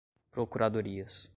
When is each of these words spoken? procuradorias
procuradorias 0.31 1.29